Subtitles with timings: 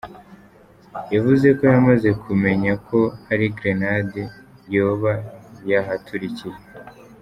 [1.13, 4.21] Yavuze ko yamaze kumenya ko hari grenade
[4.75, 5.13] yoba
[5.69, 6.57] yahaturikiye.